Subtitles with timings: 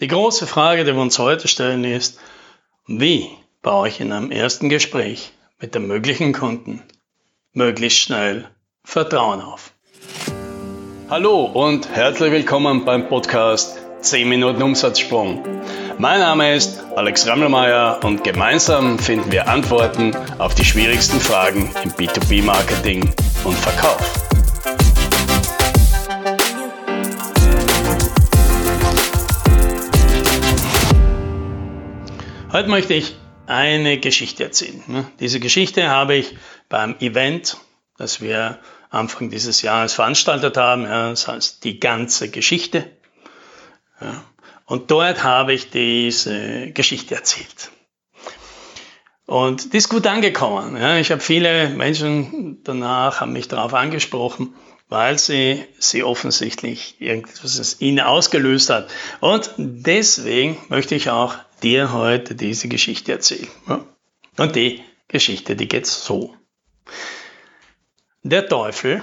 [0.00, 2.18] Die große Frage, die wir uns heute stellen, ist,
[2.88, 3.28] wie
[3.62, 6.82] baue ich in einem ersten Gespräch mit dem möglichen Kunden
[7.52, 8.48] möglichst schnell
[8.82, 9.70] Vertrauen auf?
[11.08, 15.44] Hallo und herzlich willkommen beim Podcast 10 Minuten Umsatzsprung.
[15.98, 21.92] Mein Name ist Alex Rammelmeier und gemeinsam finden wir Antworten auf die schwierigsten Fragen im
[21.92, 23.14] B2B-Marketing
[23.44, 24.33] und Verkauf.
[32.54, 33.16] Heute möchte ich
[33.48, 35.08] eine Geschichte erzählen.
[35.18, 36.36] Diese Geschichte habe ich
[36.68, 37.56] beim Event,
[37.98, 42.88] das wir Anfang dieses Jahres veranstaltet haben, das heißt die ganze Geschichte.
[44.66, 47.72] Und dort habe ich diese Geschichte erzählt.
[49.26, 50.76] Und die ist gut angekommen.
[51.00, 54.54] Ich habe viele Menschen danach haben mich darauf angesprochen,
[54.88, 58.86] weil sie, sie offensichtlich irgendwas in ihnen ausgelöst hat.
[59.18, 61.34] Und deswegen möchte ich auch
[61.64, 63.48] dir heute diese Geschichte erzählen.
[64.36, 66.36] Und die Geschichte, die geht so.
[68.22, 69.02] Der Teufel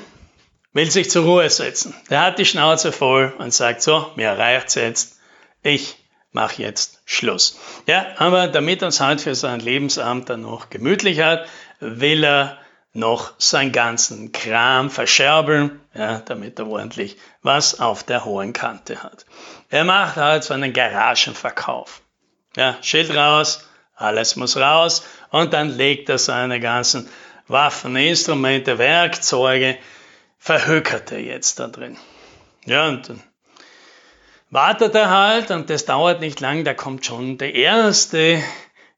[0.73, 1.93] will sich zur Ruhe setzen.
[2.09, 5.19] Der hat die Schnauze voll und sagt so, mir reicht's jetzt,
[5.63, 5.97] ich
[6.31, 7.59] mache jetzt Schluss.
[7.87, 11.47] Ja, aber damit uns halt für sein Lebensamt dann noch gemütlich hat,
[11.79, 12.57] will er
[12.93, 19.25] noch seinen ganzen Kram verscherbeln, ja, damit er ordentlich was auf der hohen Kante hat.
[19.69, 22.01] Er macht halt so einen Garagenverkauf.
[22.55, 27.09] Ja, Schild raus, alles muss raus und dann legt er seine ganzen
[27.47, 29.77] Waffen, Instrumente, Werkzeuge,
[30.37, 31.97] verhökert er jetzt da drin.
[32.65, 33.23] Ja, und dann
[34.49, 38.43] wartet er halt und das dauert nicht lang, da kommt schon der erste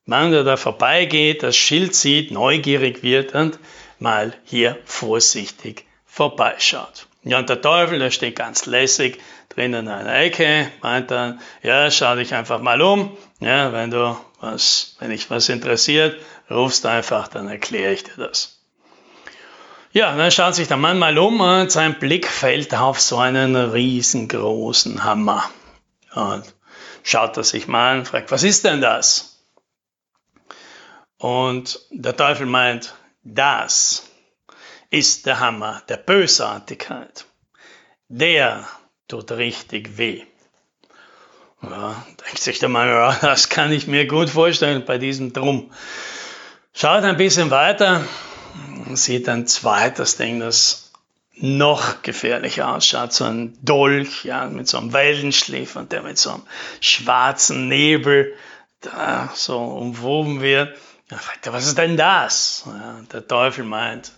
[0.05, 3.59] Mann, der da vorbeigeht, das Schild sieht, neugierig wird und
[3.99, 7.07] mal hier vorsichtig vorbeischaut.
[7.23, 11.89] Ja, und der Teufel, der steht ganz lässig drinnen in einer Ecke, meint dann, ja,
[11.89, 17.27] schau dich einfach mal um, ja, wenn du was, wenn dich was interessiert, rufst einfach,
[17.27, 18.59] dann erkläre ich dir das.
[19.91, 23.55] Ja, dann schaut sich der Mann mal um und sein Blick fällt auf so einen
[23.55, 25.49] riesengroßen Hammer.
[26.15, 26.43] Und
[27.04, 29.45] schaut er sich mal an und fragt, was ist denn das?
[31.17, 34.10] Und der Teufel meint, das
[34.89, 37.25] ist der Hammer der Bösartigkeit.
[38.10, 38.67] Der
[39.08, 40.25] tut richtig weh.
[41.69, 45.71] Ja, denkt sich der Mann, ja, das kann ich mir gut vorstellen bei diesem Drum.
[46.73, 48.03] Schaut ein bisschen weiter,
[48.93, 50.91] sieht ein zweites Ding, das
[51.35, 56.43] noch gefährlicher ausschaut, so ein Dolch, ja, mit so einem Wellenschläfer, der mit so einem
[56.79, 58.33] schwarzen Nebel
[58.81, 60.77] da so umwoben wird.
[61.09, 62.63] Dann fragt er, was ist denn das?
[62.67, 64.11] Ja, der Teufel meint,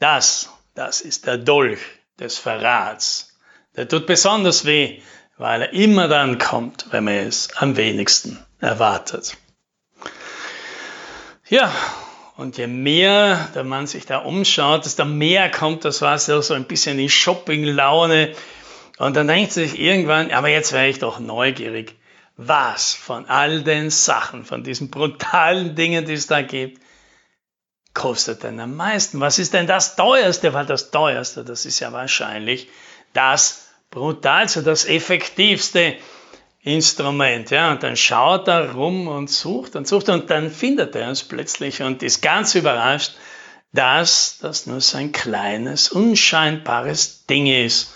[0.00, 1.80] das, das ist der Dolch
[2.18, 3.38] des Verrats.
[3.76, 5.02] Der tut besonders weh,
[5.38, 9.36] weil er immer dann kommt, wenn man es am wenigsten erwartet.
[11.48, 11.72] Ja,
[12.36, 16.64] und je mehr der Mann sich da umschaut, desto mehr kommt das was so ein
[16.64, 18.34] bisschen in Shopping-Laune.
[18.98, 21.96] Und dann denkt sich irgendwann, aber jetzt wäre ich doch neugierig
[22.36, 26.82] was von all den Sachen, von diesen brutalen Dingen, die es da gibt,
[27.94, 29.20] kostet denn am meisten?
[29.20, 30.52] Was ist denn das teuerste?
[30.52, 32.68] Weil das teuerste, das ist ja wahrscheinlich
[33.14, 35.96] das brutalste, das effektivste
[36.60, 37.50] Instrument.
[37.50, 41.22] Ja, und dann schaut er rum und sucht und sucht und dann findet er es
[41.22, 43.14] plötzlich und ist ganz überrascht,
[43.72, 47.94] dass das nur so ein kleines, unscheinbares Ding ist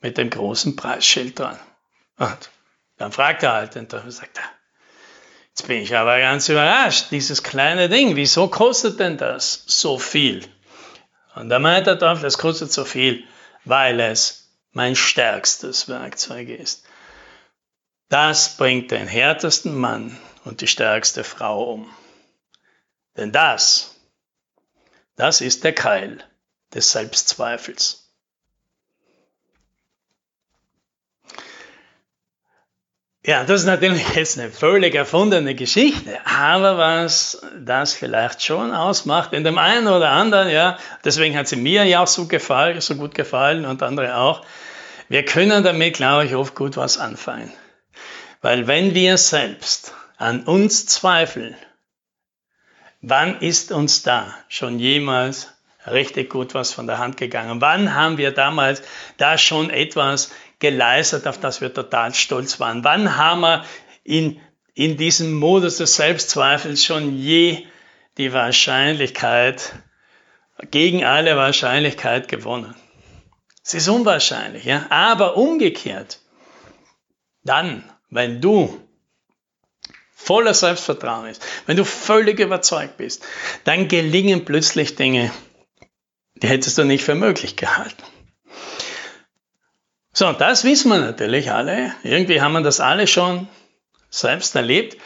[0.00, 1.58] mit dem großen Preisschild dran.
[2.18, 2.50] Und
[2.96, 4.44] dann fragt er halt und dann sagt er,
[5.48, 10.46] jetzt bin ich aber ganz überrascht, dieses kleine Ding, wieso kostet denn das so viel?
[11.34, 13.24] Und da meint er Teufel, es kostet so viel,
[13.64, 14.45] weil es
[14.76, 16.84] mein stärkstes Werkzeug ist.
[18.10, 21.90] Das bringt den härtesten Mann und die stärkste Frau um.
[23.16, 23.94] Denn das,
[25.14, 26.22] das ist der Keil
[26.74, 28.05] des Selbstzweifels.
[33.26, 39.32] Ja, das ist natürlich jetzt eine völlig erfundene Geschichte, aber was das vielleicht schon ausmacht,
[39.32, 42.94] in dem einen oder anderen, ja, deswegen hat sie mir ja auch so gefallen, so
[42.94, 44.46] gut gefallen und andere auch.
[45.08, 47.52] Wir können damit, glaube ich, oft gut was anfangen.
[48.42, 51.56] Weil wenn wir selbst an uns zweifeln,
[53.00, 55.48] wann ist uns da schon jemals
[55.90, 57.60] richtig gut was von der Hand gegangen?
[57.60, 58.82] Wann haben wir damals
[59.16, 62.84] da schon etwas geleistet, auf das wir total stolz waren?
[62.84, 63.64] Wann haben wir
[64.04, 64.40] in,
[64.74, 67.66] in diesem Modus des Selbstzweifels schon je
[68.18, 69.74] die Wahrscheinlichkeit,
[70.70, 72.74] gegen alle Wahrscheinlichkeit gewonnen?
[73.62, 74.86] Es ist unwahrscheinlich, ja.
[74.90, 76.20] Aber umgekehrt,
[77.42, 78.80] dann wenn du
[80.14, 83.24] voller Selbstvertrauen bist, wenn du völlig überzeugt bist,
[83.64, 85.30] dann gelingen plötzlich Dinge,
[86.36, 88.02] die hättest du nicht für möglich gehalten.
[90.18, 91.92] So, das wissen wir natürlich alle.
[92.02, 93.48] Irgendwie haben wir das alle schon
[94.08, 94.96] selbst erlebt.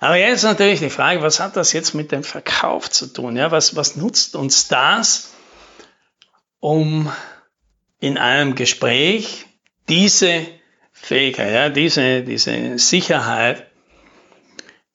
[0.00, 3.36] Aber jetzt natürlich die Frage, was hat das jetzt mit dem Verkauf zu tun?
[3.36, 5.34] Ja, was, was nutzt uns das,
[6.60, 7.12] um
[8.00, 9.44] in einem Gespräch
[9.86, 10.46] diese
[10.92, 13.66] Fähigkeit, ja, diese, diese Sicherheit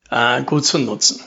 [0.10, 1.24] äh, gut zu nutzen?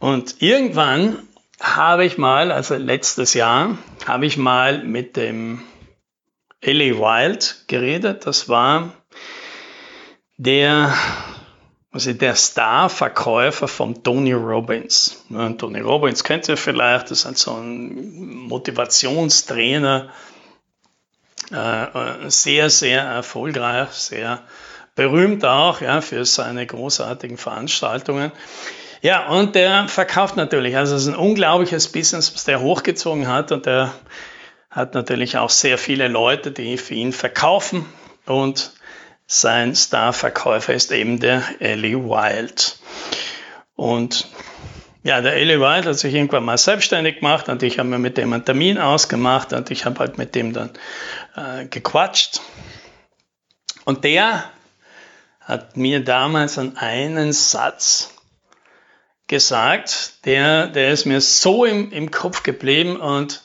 [0.00, 1.28] Und irgendwann
[1.60, 5.62] habe ich mal, also letztes Jahr, habe ich mal mit dem
[6.60, 8.26] Ellie Wild geredet.
[8.26, 8.92] Das war
[10.36, 10.94] der,
[11.90, 15.24] also der Star-Verkäufer von Tony Robbins.
[15.30, 20.10] Ja, Tony Robbins kennt ihr vielleicht, das ist halt so ein Motivationstrainer,
[21.52, 24.42] äh, äh, sehr, sehr erfolgreich, sehr
[24.94, 28.32] berühmt auch ja, für seine großartigen Veranstaltungen.
[29.02, 30.76] Ja, und der verkauft natürlich.
[30.76, 33.94] Also es ist ein unglaubliches Business, was der hochgezogen hat und der
[34.70, 37.84] hat natürlich auch sehr viele Leute, die für ihn verkaufen
[38.26, 38.72] und
[39.26, 42.78] sein Starverkäufer ist eben der Ellie Wild.
[43.76, 44.28] Und
[45.02, 48.16] ja, der Ellie Wild hat sich irgendwann mal selbstständig gemacht und ich habe mir mit
[48.16, 50.70] dem einen Termin ausgemacht und ich habe halt mit dem dann
[51.36, 52.40] äh, gequatscht.
[53.84, 54.50] Und der
[55.40, 58.14] hat mir damals an einen Satz
[59.26, 63.42] gesagt, der, der ist mir so im, im Kopf geblieben und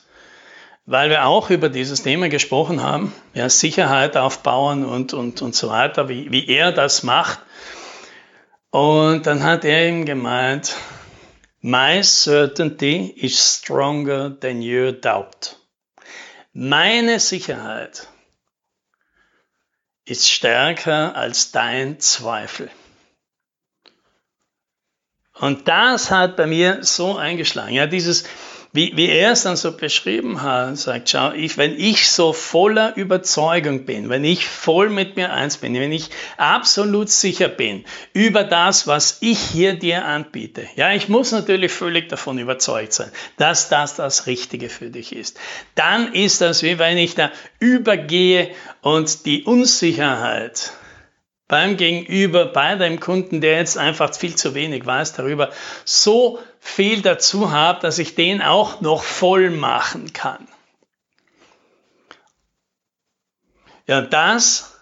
[0.86, 5.68] weil wir auch über dieses Thema gesprochen haben, ja, Sicherheit aufbauen und, und, und so
[5.68, 7.40] weiter, wie, wie er das macht.
[8.70, 10.76] Und dann hat er ihm gemeint,
[11.60, 15.56] My certainty is stronger than your doubt.
[16.52, 18.06] Meine Sicherheit
[20.04, 22.70] ist stärker als dein Zweifel.
[25.34, 27.74] Und das hat bei mir so eingeschlagen.
[27.74, 28.24] Ja, dieses,
[28.76, 32.94] wie, wie er es dann so beschrieben hat, sagt, schau, ich, wenn ich so voller
[32.96, 38.44] Überzeugung bin, wenn ich voll mit mir eins bin, wenn ich absolut sicher bin über
[38.44, 43.68] das, was ich hier dir anbiete, ja, ich muss natürlich völlig davon überzeugt sein, dass
[43.68, 45.40] das das Richtige für dich ist.
[45.74, 48.50] Dann ist das wie wenn ich da übergehe
[48.82, 50.72] und die Unsicherheit
[51.48, 55.50] beim Gegenüber, bei deinem Kunden, der jetzt einfach viel zu wenig weiß darüber,
[55.84, 60.48] so viel dazu habe, dass ich den auch noch voll machen kann.
[63.86, 64.76] Ja, das,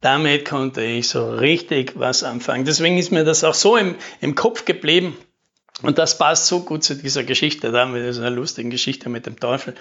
[0.00, 2.64] damit konnte ich so richtig was anfangen.
[2.64, 5.16] Deswegen ist mir das auch so im, im Kopf geblieben.
[5.82, 9.38] Und das passt so gut zu dieser Geschichte da, mit dieser lustigen Geschichte mit dem
[9.38, 9.74] Teufel.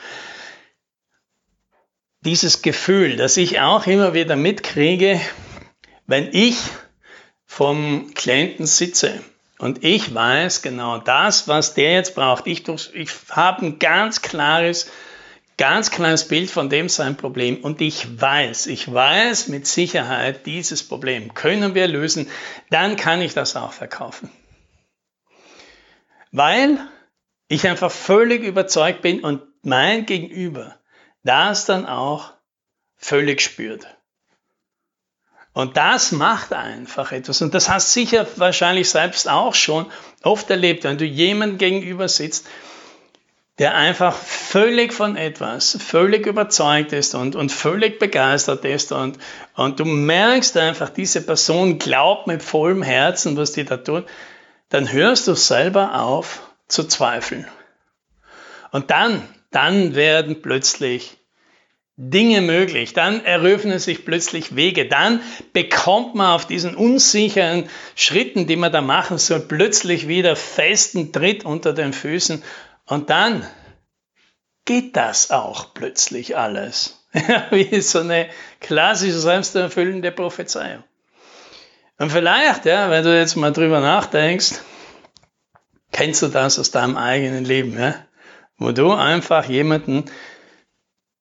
[2.21, 5.21] Dieses Gefühl, das ich auch immer wieder mitkriege,
[6.09, 6.57] wenn ich
[7.45, 9.21] vom Klienten sitze
[9.59, 14.89] und ich weiß genau das, was der jetzt braucht, ich, ich habe ein ganz klares,
[15.57, 20.81] ganz kleines Bild von dem sein Problem und ich weiß, ich weiß mit Sicherheit, dieses
[20.81, 22.27] Problem können wir lösen,
[22.71, 24.31] dann kann ich das auch verkaufen.
[26.31, 26.79] Weil
[27.49, 30.75] ich einfach völlig überzeugt bin und mein Gegenüber
[31.23, 32.33] das dann auch
[32.97, 33.85] völlig spürt.
[35.59, 37.41] Und das macht einfach etwas.
[37.41, 39.87] Und das hast sicher wahrscheinlich selbst auch schon
[40.23, 42.47] oft erlebt, wenn du jemandem gegenüber sitzt,
[43.57, 49.17] der einfach völlig von etwas, völlig überzeugt ist und, und völlig begeistert ist und,
[49.53, 54.05] und du merkst einfach, diese Person glaubt mit vollem Herzen, was die da tut,
[54.69, 57.45] dann hörst du selber auf zu zweifeln.
[58.71, 61.18] Und dann, dann werden plötzlich
[62.01, 65.19] Dinge möglich, dann eröffnen sich plötzlich Wege, dann
[65.51, 71.43] bekommt man auf diesen unsicheren Schritten, die man da machen soll, plötzlich wieder festen Tritt
[71.43, 72.41] unter den Füßen
[72.85, 73.45] und dann
[74.63, 77.05] geht das auch plötzlich alles.
[77.51, 78.29] Wie so eine
[78.61, 80.85] klassische selbsterfüllende Prophezeiung.
[81.97, 84.53] Und vielleicht, ja, wenn du jetzt mal drüber nachdenkst,
[85.91, 87.95] kennst du das aus deinem eigenen Leben, ja?
[88.57, 90.05] wo du einfach jemanden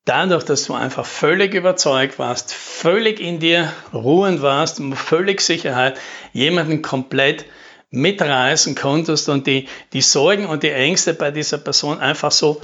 [0.09, 5.99] dadurch, dass du einfach völlig überzeugt warst, völlig in dir ruhend warst, völlig Sicherheit,
[6.33, 7.45] jemanden komplett
[7.91, 12.61] mitreißen konntest und die, die Sorgen und die Ängste bei dieser Person einfach so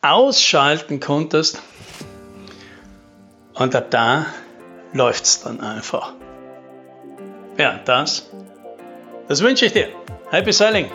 [0.00, 1.60] ausschalten konntest.
[3.54, 4.26] Und ab da
[4.92, 6.14] läuft es dann einfach.
[7.58, 8.30] Ja, das,
[9.28, 9.88] das wünsche ich dir.
[10.30, 10.90] Happy Selling!